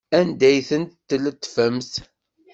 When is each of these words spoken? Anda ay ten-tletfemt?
Anda 0.19 0.45
ay 0.49 0.59
ten-tletfemt? 0.69 1.93